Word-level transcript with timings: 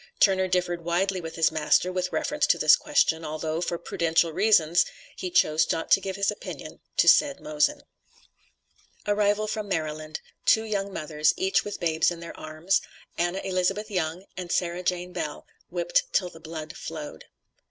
Turner 0.19 0.47
differed 0.47 0.83
widely 0.83 1.21
with 1.21 1.35
his 1.35 1.51
master 1.51 1.91
with 1.91 2.11
reference 2.11 2.47
to 2.47 2.57
this 2.57 2.75
question, 2.75 3.23
although, 3.23 3.61
for 3.61 3.77
prudential 3.77 4.33
reasons, 4.33 4.83
he 5.15 5.29
chose 5.29 5.71
not 5.71 5.91
to 5.91 6.01
give 6.01 6.15
his 6.15 6.31
opinion 6.31 6.79
to 6.97 7.07
said 7.07 7.39
Mosen. 7.39 7.83
ARRIVAL 9.05 9.45
FROM 9.45 9.67
MARYLAND. 9.69 10.19
TWO 10.47 10.63
YOUNG 10.63 10.91
MOTHERS, 10.91 11.35
EACH 11.37 11.63
WITH 11.63 11.79
BABES 11.79 12.09
IN 12.09 12.19
THEIR 12.19 12.35
ARMS 12.39 12.81
ANNA 13.19 13.41
ELIZABETH 13.43 13.91
YOUNG 13.91 14.25
AND 14.35 14.51
SARAH 14.51 14.81
JANE 14.81 15.13
BELL 15.13 15.45
WHIPPED 15.69 16.11
TILL 16.13 16.29
THE 16.31 16.39
BLOOD 16.39 16.75
FLOWED. 16.75 17.25